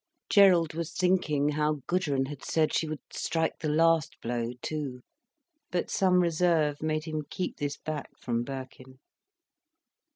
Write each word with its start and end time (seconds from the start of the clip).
Gerald 0.31 0.73
was 0.73 0.93
thinking 0.93 1.49
how 1.49 1.81
Gudrun 1.85 2.25
had 2.25 2.43
said 2.43 2.73
she 2.73 2.87
would 2.87 3.03
strike 3.13 3.59
the 3.59 3.69
last 3.69 4.19
blow 4.19 4.53
too. 4.63 5.01
But 5.69 5.91
some 5.91 6.21
reserve 6.21 6.81
made 6.81 7.05
him 7.05 7.21
keep 7.29 7.57
this 7.57 7.77
back 7.77 8.09
from 8.17 8.41
Birkin. 8.41 8.97